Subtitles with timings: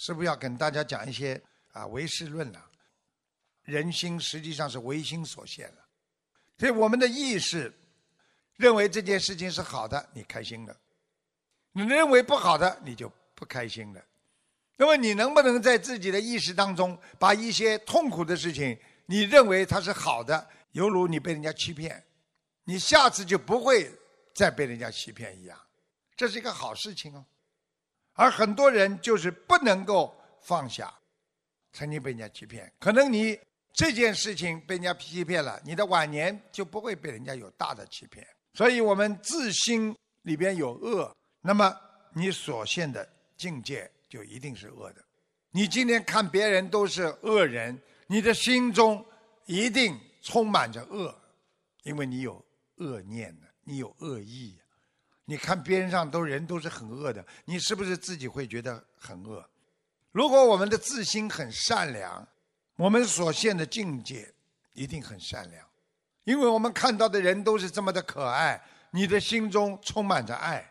[0.00, 1.38] 是不是要跟大家讲一些
[1.72, 2.70] 啊唯识论了？
[3.64, 5.84] 人心实际上是唯心所现了，
[6.56, 7.70] 所以我们的意识
[8.56, 10.74] 认为这件事情是好的，你开心的；
[11.72, 14.02] 你认为不好的，你就不开心的。
[14.78, 22.02] 那么你能不能在自己的意识当中，把一些痛苦的事情，你认为它是好的，犹如你被人家欺骗，
[22.64, 23.92] 你下次就不会
[24.34, 25.60] 再被人家欺骗一样，
[26.16, 27.22] 这是一个好事情哦。
[28.20, 30.92] 而很多人就是不能够放下
[31.72, 33.38] 曾经被人家欺骗，可能你
[33.72, 38.26] 这件事情被人家欺骗了，你的晚年就不会被人家有大的欺骗。
[38.52, 41.74] 所以我们自心里边有恶，那么
[42.12, 43.90] 你所现的境界。
[44.10, 45.04] 就一定是恶的。
[45.52, 49.06] 你今天看别人都是恶人，你的心中
[49.46, 51.16] 一定充满着恶，
[51.84, 52.44] 因为你有
[52.78, 54.58] 恶念呢，你有恶意。
[55.30, 59.48] 你看边上都人都是很恶的，你是不是自己会觉得很恶？
[60.10, 62.26] 如果我们的自心很善良，
[62.74, 64.28] 我们所现的境界
[64.72, 65.64] 一定很善良，
[66.24, 70.68] 因为我们看到的人都是这么的可爱，你的心中充满着爱。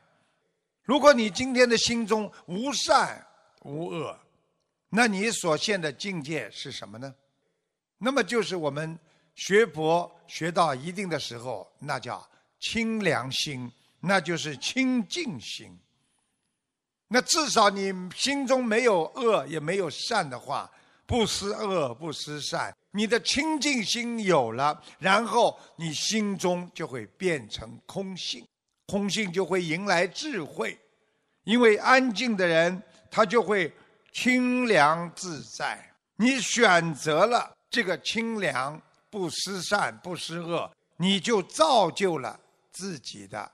[0.84, 3.26] 如果你今天的心中无善，
[3.62, 4.20] 无恶，
[4.90, 7.16] 那你所现的境界是什么呢？
[7.98, 9.00] 那么就是我们
[9.36, 15.78] 学佛学到一定的时候，那叫清凉心，那就是清净心。
[17.08, 20.70] 那至少你心中没有恶，也没有善的话，
[21.06, 28.48] 不思恶，不思善，你的清净心有了，然后你心中就会变成空性，
[28.88, 30.78] 空性就会迎来智慧，
[31.44, 32.82] 因为安静的人。
[33.12, 33.74] 他就会
[34.14, 35.84] 清凉自在。
[36.18, 42.40] 你选择了这个清凉，不思善，不思恶，你就造就了
[42.72, 43.52] 自己的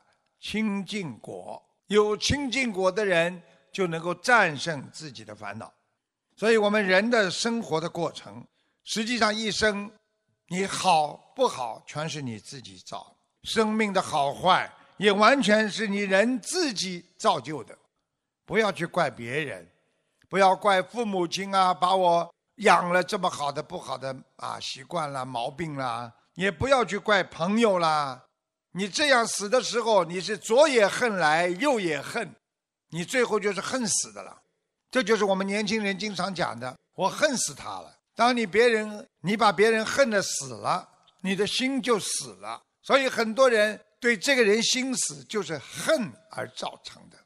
[0.48, 1.60] 清净果。
[1.88, 5.74] 有清净果的人，就能够战胜自己的烦恼。
[6.36, 8.46] 所以，我们人的生活的过程，
[8.84, 9.90] 实际上一生，
[10.50, 13.18] 你好不好，全是你自己造。
[13.42, 17.76] 生命的好坏，也完全是你人自己造就的。
[18.46, 19.68] 不要去怪别人，
[20.30, 28.22] 不要怪父母亲啊，把我养了这么好的不好的啊习惯啦、毛病啦，也不要去怪朋友啦。
[28.78, 32.30] 你这样死的时候，你是左也恨来，右也恨，
[32.90, 34.38] 你最后就是恨死的了。
[34.92, 40.86] 这就是我们年轻人经常讲的：“我恨死他了。”当你别人你把别人恨的死了，
[41.22, 42.62] 你的心就死了。
[42.82, 47.18] 所以很多人对这个人心死，就是恨而造成的。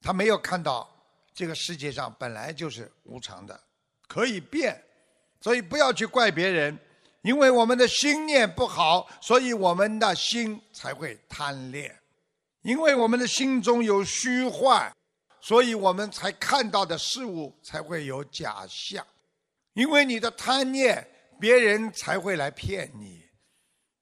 [0.00, 0.92] 他没有看到
[1.32, 3.60] 这个世界上本来就是无常的，
[4.08, 4.80] 可以变，
[5.40, 6.76] 所以不要去怪别人，
[7.26, 11.90] 因为我们的心念不好，所以我们的心才会贪恋；
[12.62, 14.94] 因为我们的心中有虚幻，
[15.40, 19.02] 所以我们才看到的事物才会有假象；
[19.72, 21.04] 因为你的贪念，
[21.40, 23.28] 别人才会来骗你；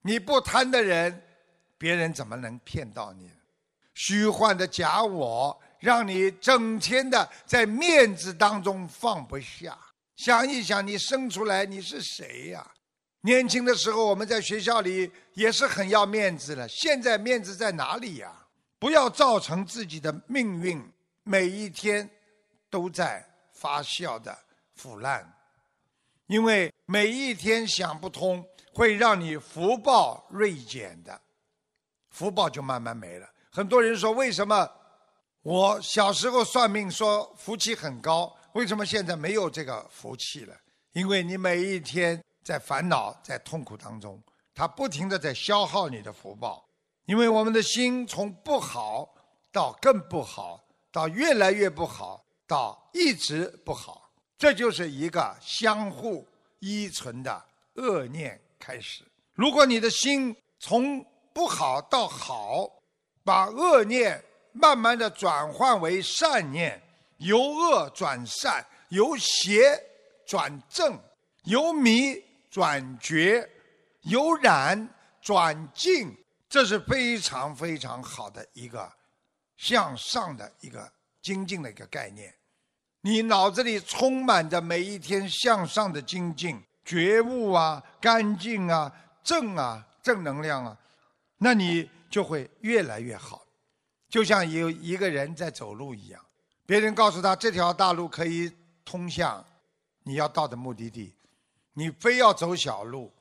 [0.03, 1.19] 你不贪的人，
[1.79, 3.31] 别人怎么能骗到你？
[3.95, 5.59] 虚幻的假我。
[5.79, 9.77] 让你整天的在面子当中放不下。
[10.15, 12.71] 想一想，你生出来你是谁呀？
[13.25, 18.31] 年轻的时候我们在学校里也是很要面子的，现在面子在哪里呀？
[18.77, 20.79] 不要造成自己的命运
[21.23, 22.07] 每一天
[22.69, 24.37] 都在发酵的
[24.75, 25.27] 腐烂，
[26.27, 31.19] 因为每一天想不通，会让你福报锐减的，
[32.11, 33.27] 福报就慢慢没了。
[33.49, 34.69] 很多人说，为什么？
[35.41, 40.55] 我小时候算命说福气很高，为什么现在没有这个福气了？
[40.93, 44.21] 因为你每一天在烦恼、在痛苦当中，
[44.53, 46.65] 它不停的在消耗你的福报。
[47.05, 49.13] 因为我们的心从不好
[49.51, 56.25] 到更不好，到越来越不好，到一直不好，这就是一个相互
[56.59, 59.03] 依存的恶念开始。
[59.33, 62.69] 如果你的心从不好到好，
[63.23, 64.23] 把恶念。
[64.57, 66.81] 慢慢的转换为善念，
[67.17, 69.77] 由恶转善，由邪
[70.25, 70.97] 转正，
[71.43, 72.15] 由迷
[72.55, 73.45] 转觉，
[74.03, 74.89] 由染
[75.21, 76.15] 转净，
[76.47, 78.89] 这是非常非常好的一个
[79.57, 80.89] 向上的一个
[81.21, 82.33] 精进的一个概念。
[83.01, 88.89] 你脑子里充满着每一天向上的精进、觉悟啊、干净啊、
[89.21, 90.77] 正啊、正能量啊，
[91.39, 93.45] 那你就会越来越好。
[94.07, 96.25] 就像有一个人在走路一样，
[96.65, 98.49] 别人告诉他这条大路可以
[98.85, 99.45] 通向
[100.03, 101.13] 你要到的目的地，
[101.75, 103.13] 你非要走小路，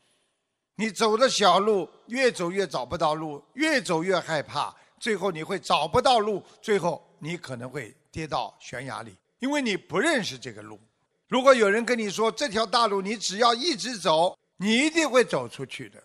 [0.77, 10.81] 你走的小路越走越找不到路，越走越害怕，最后你会找不到路，最后你可能会跌到悬崖里，因为你不认识这个路。
[11.29, 16.03] 如果有人跟你说这条大路，你只要一直走，你一定会走出去的。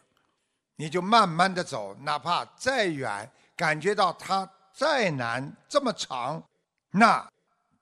[0.76, 6.42] 你就慢慢的走，哪怕再远，感觉到它再难，这么长，
[6.90, 7.30] 那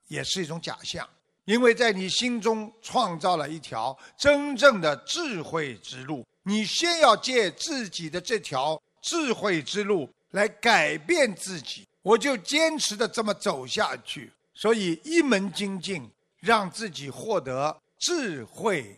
[0.08, 1.08] 也是一种假象。
[1.48, 11.88] 因为在你心中创造了一条真正的智慧之路，你先要借自己的这条智慧之路来改变自己。
[12.02, 16.08] 我就坚持的这么走下去，所以一门精进。
[16.40, 18.96] 让自己获得智慧，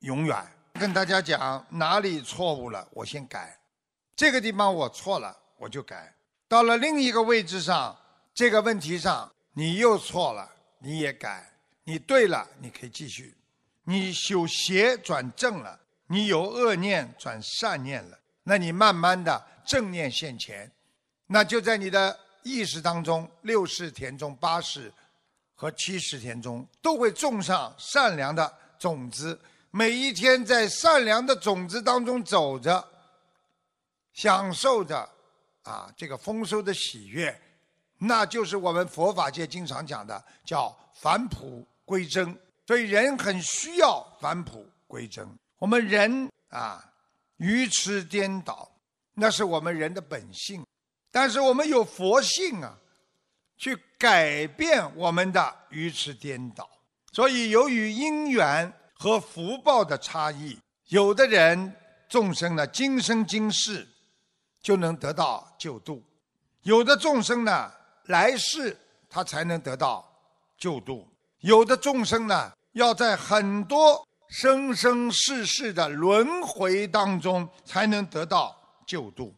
[0.00, 0.36] 永远
[0.72, 3.56] 跟大家讲哪里错误了，我先改。
[4.16, 6.12] 这个地方我错了，我就改。
[6.48, 7.96] 到了另一个位置上，
[8.34, 10.50] 这个问题上你又错了，
[10.80, 11.48] 你也改。
[11.86, 13.34] 你对了，你可以继续。
[13.84, 20.70] 你有邪转正了，你有恶念转善念了，那你慢慢的正念现前，
[21.26, 24.92] 那就在你的意识当中，六世田中八世。
[25.58, 29.40] 和七世田中都会种上善良的种子，
[29.70, 32.86] 每一天在善良的种子当中走着，
[34.12, 35.08] 享受着
[35.62, 37.34] 啊这个丰收的喜悦，
[37.96, 42.38] 那就是我们佛法界经常讲的叫返璞归真。
[42.66, 45.26] 所以人很需要返璞归真。
[45.58, 46.84] 我们人啊
[47.38, 48.70] 愚痴颠倒，
[49.14, 50.62] 那是我们人的本性，
[51.10, 52.78] 但是我们有佛性啊。
[53.58, 56.68] 去改变我们的愚痴颠倒，
[57.10, 60.58] 所以由于因缘和福报的差异，
[60.88, 61.74] 有的人
[62.06, 63.88] 众生呢，今生今世
[64.60, 66.02] 就能得到救度；
[66.64, 67.72] 有的众生呢，
[68.08, 68.76] 来世
[69.08, 70.06] 他才能得到
[70.58, 71.08] 救度；
[71.46, 78.54] 有的众生呢，要在很多生生世世的轮回当中才能得到
[78.84, 79.32] 救度。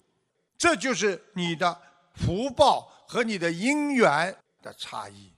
[0.56, 1.80] 这就是你的
[2.14, 2.92] 福报。
[3.10, 5.32] 和你的因缘的差异，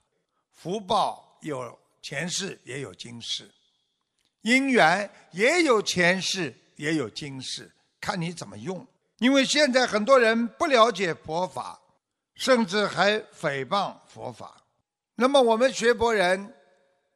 [0.51, 3.49] 福报有前世也有今世，
[4.41, 7.71] 因缘也有前世也有今世，
[8.01, 8.85] 看你怎么用。
[9.19, 11.79] 因为现在很多人不了解佛法，
[12.35, 14.61] 甚至还诽谤佛法。
[15.15, 16.53] 那么我们学佛人，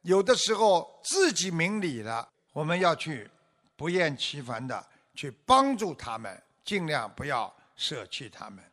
[0.06, 3.28] 有的时候自己明理了，我们要去
[3.76, 8.64] 不厌其烦的去帮助他们，尽量不要舍弃他们。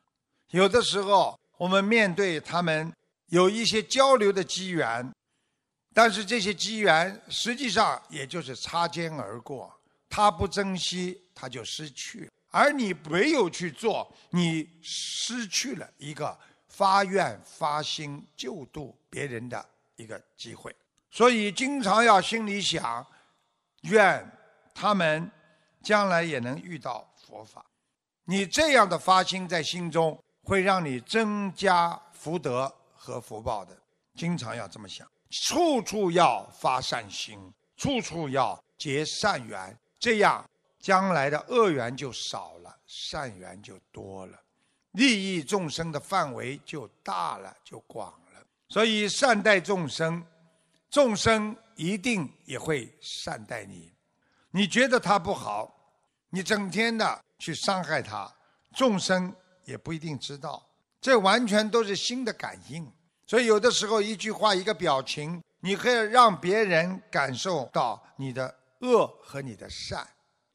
[0.51, 1.37] 有的时候。
[1.55, 2.91] 我们面对他们
[3.27, 5.13] 有一些交流的机缘，
[5.93, 9.71] 但是这些机缘实际上也就是擦肩而过。
[10.09, 16.37] 他不珍惜，他就失去；而你没有去做，你失去了一个
[16.67, 19.63] 发愿发心救度别人的
[19.95, 20.75] 一个机会。
[21.13, 23.05] 所以，经常要心里想：
[23.83, 24.29] 愿
[24.73, 25.31] 他们
[25.81, 27.63] 将来也能遇到佛法。
[28.25, 30.19] 你这样的发心在心中。
[30.45, 33.73] 会让你增加福德和福报的，
[34.13, 37.39] 经常要这么想，处处要发善心，
[37.77, 40.43] 处处要结善缘，这样
[40.81, 44.37] 将来的恶缘就少了，善缘就多了，
[44.91, 48.45] 利益众生的范围就大了，就广了。
[48.67, 50.21] 所以善待众生，
[50.93, 53.91] 众生一定也会善待你。
[54.51, 55.75] 你觉得他不好，
[56.29, 58.31] 你整天的去伤害他，
[58.75, 59.35] 众生。
[59.65, 60.61] 也不一定知道，
[60.99, 62.85] 这完全都是心的感应。
[63.25, 70.05] 所以有的时候一句话、一个表情，你可以让别人感受到你的恶和你的善。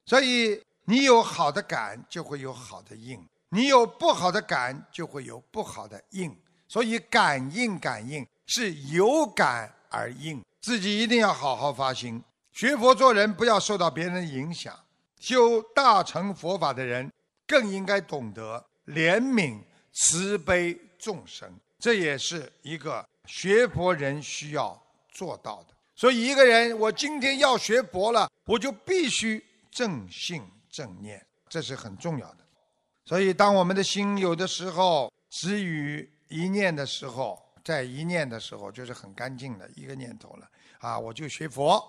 [0.04, 3.18] 所以你有好的感，就会有好的应；
[3.48, 6.38] 你有不好的感，就会有不好的应。
[6.68, 12.22] 所以感应感应是有感而应，自己一定要好好发心。
[12.52, 14.74] 学佛做人，不要受到别人的影响。
[15.20, 17.10] 修大乘佛法的人，
[17.46, 18.64] 更应该懂得。
[18.86, 19.60] 怜悯、
[19.92, 24.80] 慈悲众生，这也是一个学佛人需要
[25.12, 25.74] 做到的。
[25.94, 32.38] 所以，一个人我今天要学佛了，我就必须正信正念，这是很重要的。
[33.04, 40.98] 所以，当我们的心有的时候止于一念的时候，在一念的时候，就是很干净的一个念头了啊！
[40.98, 41.82] 我就学佛，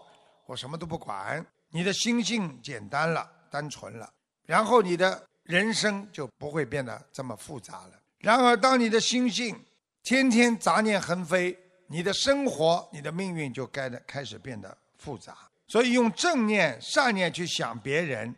[0.46, 1.46] 我什么都不管。
[1.70, 4.12] 你的心性简单了，单纯了，
[4.46, 5.24] 然后你的。
[5.50, 8.00] 人生就不会变得这么复杂了。
[8.20, 9.60] 然而，当你的心性
[10.04, 11.58] 天天杂念横飞，
[11.88, 15.36] 你的生活、你的命运就该的开始变得复杂。
[15.68, 18.36] 所以，用正念、善念去想别人，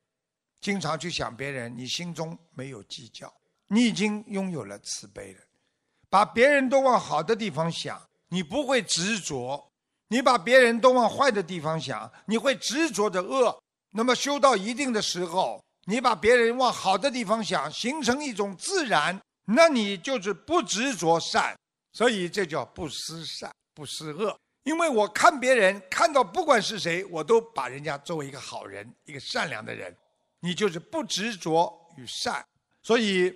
[0.62, 3.30] 经常去想别人，你心中没有计较，
[3.68, 5.42] 你已经拥有了慈悲了。
[6.12, 9.60] 把别人都往好的地方想，你不会执着；
[10.10, 13.58] 你把别人都往坏的地方想，你会执着着恶。
[13.92, 15.60] 那么，修到一定的时候。
[15.86, 21.58] 你把别人往好的地方想，形成一种自然，那你就是不执着善，
[21.94, 23.52] 所以这叫不思善。
[23.74, 24.38] 不思恶。
[24.64, 29.94] 因为我看别人看到不管是谁，我都把人家作为一个好人，一个善良的人。
[30.40, 32.46] 你就是不执着于善，
[32.84, 33.34] 所以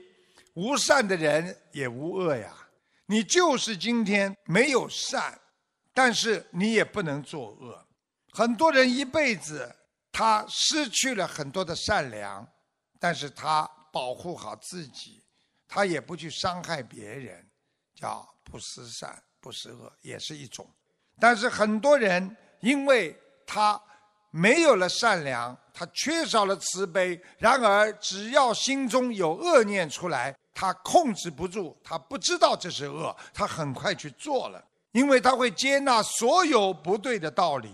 [0.54, 2.54] 无善的人也无恶呀。
[3.06, 5.40] 你就是今天没有善，
[5.94, 7.88] 但是你也不能作恶。
[8.32, 9.76] 很多人一辈子
[10.12, 12.48] 他失去了很多的善良，
[13.00, 15.24] 但是他保护好自己，
[15.68, 17.48] 他也不去伤害别人，
[17.94, 20.68] 叫不思善不思恶，也是一种。
[21.20, 23.82] 但是很多人因为他
[24.32, 25.58] 没有了善良。
[25.78, 37.70] 他缺少了慈悲，然而只要心中有恶念出来，他控制不住，他不知道这是恶，他很快去做了，因为他会接纳所有不对的道理，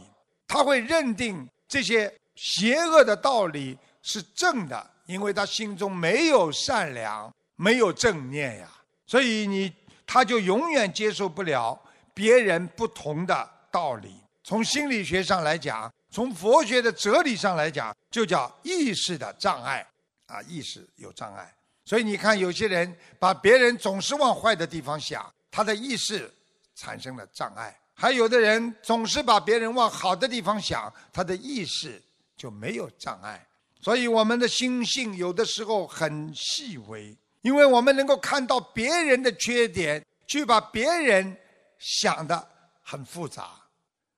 [0.45, 8.67] 他会认定这些邪恶的道理是正的，因为他心中没有善良，没有正念呀，
[9.05, 9.71] 所以你
[10.05, 11.79] 他就永远接受不了
[12.13, 14.15] 别人不同的道理。
[14.43, 15.89] 从心理学上来讲。
[16.13, 19.87] 从佛学的哲理上来讲，就叫意识的障碍，
[20.27, 21.49] 啊，意识有障碍。
[21.85, 26.31] 所以你看，有些人把别人总是往坏的地方想，他的意识
[26.75, 32.01] 产生了障碍；还有的人总是把别人往好的地方想，他的意识
[32.37, 33.45] 就没有障碍。
[33.81, 41.35] 所以我们的心性有的时候很细微，因为我们能够看到别人的缺点，去把别人
[41.79, 42.47] 想的
[42.81, 43.51] 很复杂，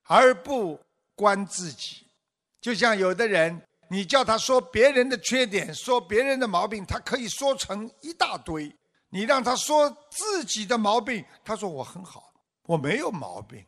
[0.04, 0.80] 而不。
[1.16, 2.04] 观自己，
[2.60, 3.62] 就像有的人，
[3.94, 8.68] 你叫他说别人的缺点，说别人的毛病，他可以说成一大堆；
[9.10, 12.32] 你让他说自己的毛病，他说我很好，
[12.64, 13.64] 我没有毛病。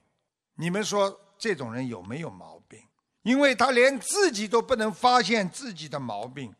[0.57, 2.81] 你们说这种人有没有毛病？
[3.23, 6.53] 因为他连自己都不能发现自己的毛病，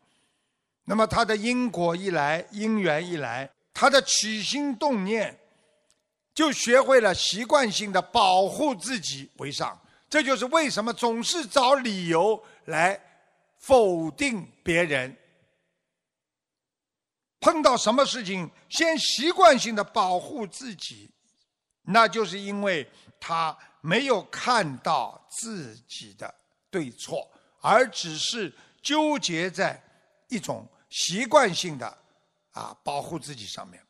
[0.85, 5.37] 那么他的因果一来，因缘一来，他的起心动念
[6.33, 9.77] 就学会了习惯性的保护自己为上。
[10.09, 12.97] 这就是为什么总是找理由来
[13.59, 15.15] 否定别人。
[17.39, 21.09] 碰到什么事情，先习惯性的保护自己，
[21.83, 26.33] 那就是因为他没有看到自己的
[26.69, 27.29] 对错，
[27.61, 29.81] 而只是纠结在
[30.29, 31.97] 一种习惯性的
[32.51, 33.81] 啊保护自己上面。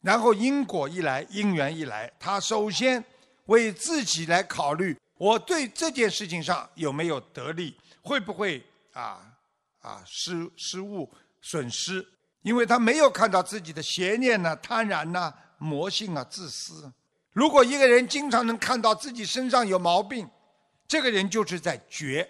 [0.00, 3.02] 然后因果一来，因缘一来，他首先
[3.46, 4.96] 为自己来考虑。
[5.16, 7.74] 我对这件事情上有没有得利？
[8.02, 8.64] 会不会
[8.96, 9.20] 啊
[9.82, 11.12] 啊失失误
[11.42, 12.06] 损失？
[12.42, 16.90] 因为他没有看到自己的邪念呢、贪婪呐、魔性啊、自私。
[17.32, 20.28] 如果一个人经常能看到自己身上有毛病，
[20.88, 22.26] 这个人就是在觉。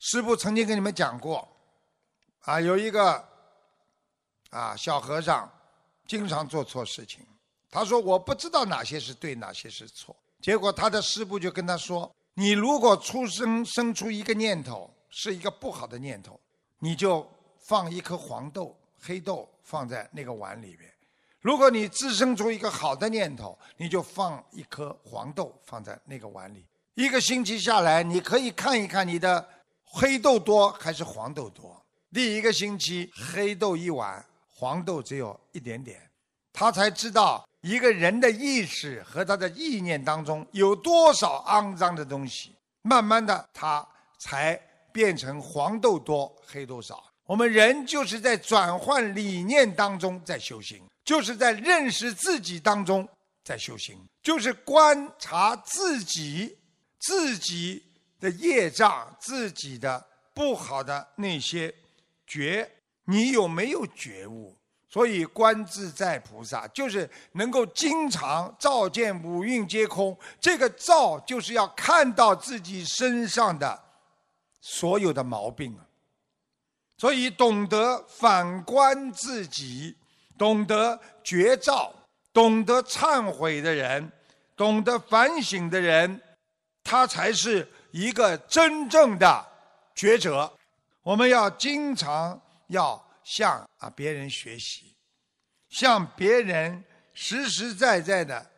[0.00, 1.48] 师父曾经跟你们讲过，
[2.40, 3.24] 啊，有一个
[4.50, 5.48] 啊小和尚
[6.06, 7.24] 经常做错事情，
[7.70, 10.16] 他说我不知道哪些是对，哪些是错。
[10.40, 16.38] 结果他的师傅就跟他说：“你如果出生生出一个念头是一个不好的念头，
[16.78, 20.88] 你就放一颗黄豆、黑豆放在那个碗里面；
[21.40, 26.64] 如果你滋生出一个好的念头，你就放一颗黄豆放在那个碗里。
[26.94, 29.48] 一个星期下来，你可以看一看你的
[29.84, 31.80] 黑豆多还是黄豆多。
[32.12, 36.00] 第一个星期黑豆一碗，黄豆只有一点点，
[36.52, 43.84] 他才知道。”一个人的意识和他的意念当中有多少肮脏的东西，慢慢的他
[44.20, 44.58] 才
[44.98, 47.04] 变成黄豆多黑豆少。
[47.24, 53.08] 我们人就是在转换理念当中在修行，就是在认识自己当中
[53.44, 56.58] 在修行，就是观察自己
[56.98, 57.80] 自己
[58.18, 61.72] 的业障、自己的不好的那些
[62.26, 62.68] 觉，
[63.04, 64.56] 你有没有觉悟？
[64.90, 73.80] 所以观自在菩萨就是能够经常照见五蕴皆空，这个照就是要看到自己身上的
[74.70, 75.86] 所有的毛病啊。
[76.98, 79.96] 所以懂得反观自己，
[80.36, 81.94] 懂得觉照，
[82.32, 84.12] 懂得忏悔的人，
[84.54, 86.20] 懂得反省的人，
[86.84, 89.46] 他才是一个真正的
[89.94, 90.52] 觉者。
[91.02, 93.02] 我们要经常要。
[93.28, 94.96] 向啊别人学习，
[95.68, 96.82] 向别人
[97.12, 98.50] 实实在在的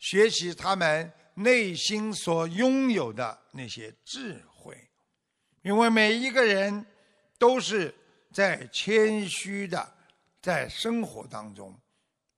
[0.00, 4.47] 学习他们内心所拥有的那些智慧，
[5.68, 6.86] 因为每一个人
[7.38, 7.94] 都是
[8.32, 9.86] 在谦虚的
[10.40, 11.78] 在生活当中，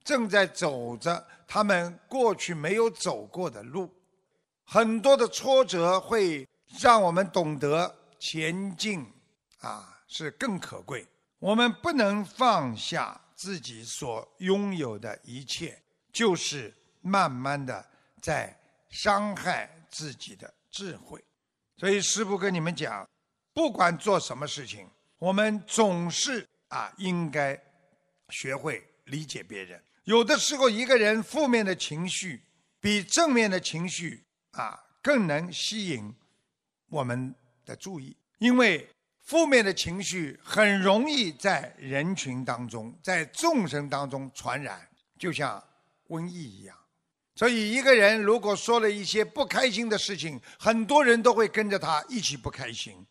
[0.03, 3.89] 正在走着他们过去没有走过的路，
[4.65, 6.45] 很多的挫折会
[6.81, 9.07] 让我们懂得前进
[9.61, 11.07] 啊是更可贵。
[11.39, 15.81] 我们不能放下自己所拥有的一切，
[16.13, 17.89] 就是慢慢的
[18.21, 18.59] 在
[18.89, 21.23] 伤害自己的智慧。
[21.77, 23.09] 所以师父跟你们讲，
[23.53, 24.89] 不管做什么事情，
[25.19, 27.61] 我们总是啊，应该
[28.29, 29.83] 学会理解别人。
[30.05, 32.43] 有的时候，一个人负面的情绪
[32.81, 36.15] 比正面的情绪啊更能吸引
[36.89, 38.89] 我们的注意，因为
[39.19, 44.89] 负面的情绪很容易在人群当中、在众生当中传染，
[45.19, 45.63] 就像
[46.09, 46.77] 瘟疫一样。
[47.37, 53.07] 所以，一个人如果说了一些不开心的事情，很多人都会跟着他一起不开心。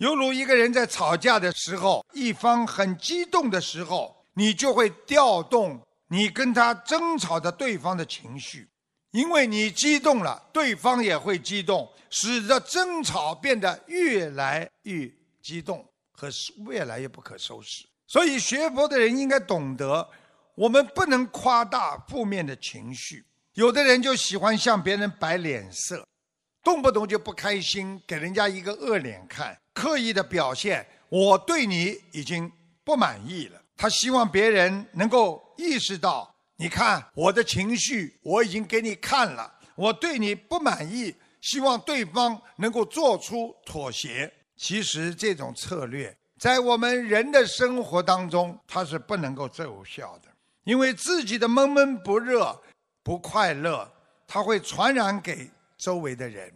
[0.00, 5.78] 犹如一个人在吵架的时候，一方很激动的时候，你就会调动。
[6.08, 8.66] 你跟他争吵的对方的情绪，
[9.10, 15.08] 因为你激动了，对方也会激动，使得争吵变得越来越
[15.42, 16.30] 激动和
[16.68, 17.86] 越来越不可收拾。
[18.06, 20.08] 所以学佛的人应该懂得，
[20.54, 23.22] 我们不能夸大负面的情绪。
[23.52, 26.08] 有的人就喜欢向别人摆脸色，
[26.62, 32.50] 动不动就不开心，给人家一个恶脸看，刻意的表现我对你已经
[32.84, 33.60] 不满意了。
[33.76, 44.30] 他希望别人能够意识到，你看我的情绪，我已经给你看了，我对你不满意，希望对方能够做出妥协。
[44.56, 50.28] 其实这种策略在我们人的生活当中，它是不能够奏效的，
[50.64, 52.60] 因为自己的闷闷不热、
[53.02, 53.90] 不快乐，
[54.26, 55.50] 它会传染给
[55.80, 56.52] 周围的人，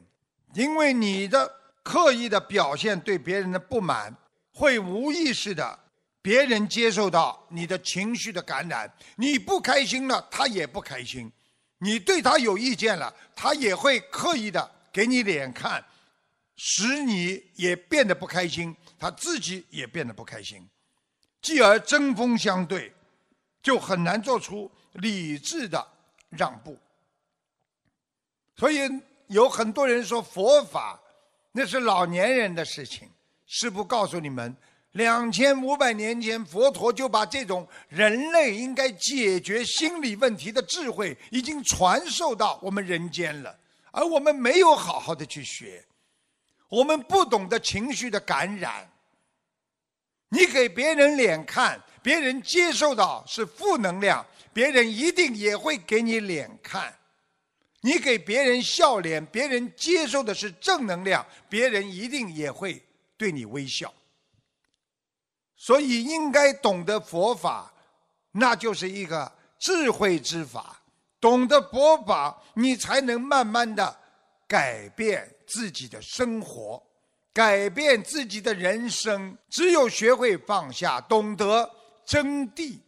[0.53, 1.51] 因为你的
[1.83, 4.15] 刻意的表现对别人的不满，
[4.53, 5.81] 会无意识的。
[6.21, 11.29] 别人接受到你的情绪的感染，你不开心了，他也不开心；
[11.79, 15.85] 你对他有意见了，他也会刻意的给你脸看，
[16.57, 20.67] 使你也变得不开心，他自己也变得不开心，
[21.43, 22.91] 继而针锋相对，
[23.63, 25.87] 就很难做出理智的
[26.31, 26.79] 让步。
[28.57, 28.89] 所以
[29.29, 31.01] 有很多人说佛法
[31.53, 33.09] 那是老年人的事情，
[33.47, 34.57] 师父告诉你们。
[34.93, 43.59] 两千五百年前，佛陀就把这种人类应该解决心理问题的智慧，已经传授到我们人间了，
[43.91, 45.85] 而我们没有好好的去学，
[46.69, 48.89] 我们不懂得情绪的感染。
[50.29, 56.93] 你给别人脸看，别人接受到是负能量，别人一定也会给你脸看；
[57.85, 62.83] 你给别人笑脸，别人接受的是正能量，别人一定也会
[63.15, 63.93] 对你微笑。
[65.55, 67.71] 所以应该懂得佛法，
[68.33, 70.81] 那就是一个智慧之法。
[71.21, 73.95] 懂得佛法，你才能慢慢的
[74.49, 76.83] 改变自己的生活，
[77.35, 79.37] 改变自己的人生。
[79.51, 81.71] 只有学会放下，懂得
[82.07, 82.79] 真谛，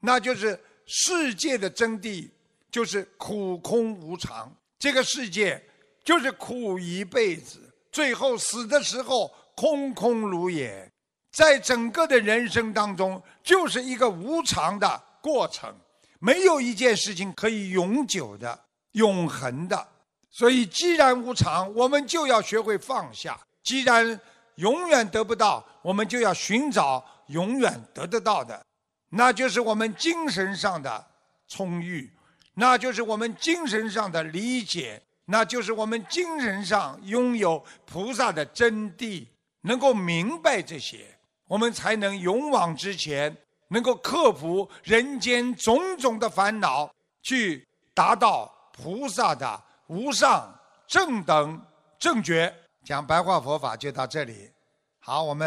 [0.00, 2.28] 那就是世界的真谛，
[2.72, 4.52] 就是苦空无常。
[4.80, 5.62] 这个世界
[6.02, 7.60] 就是苦一辈子，
[7.92, 10.90] 最后死的时候空空如也。
[11.30, 15.74] 在整个的人生当中，就是一个无常的过程，
[16.18, 18.58] 没有一件事情可以永久的、
[18.92, 19.88] 永恒的。
[20.30, 24.18] 所以，既然无常，我们就要学会放下；既然
[24.56, 28.64] 永远得不到，我们就要寻找永远得得到的，
[29.10, 31.06] 那就是我们精神上的
[31.48, 32.10] 充裕，
[32.54, 39.26] 那就是我们精神上的理解，那就是我们精神上拥有菩萨的真谛，
[39.62, 41.06] 能够明白这些。
[41.46, 43.34] 我们才能勇往直前，
[43.68, 46.90] 能够克服人间种种的烦恼，
[47.22, 50.54] 去达到菩萨的无上
[50.86, 51.60] 正等
[51.98, 52.54] 正觉。
[52.84, 54.50] 讲白话佛法就到这里，
[54.98, 55.40] 好，我们。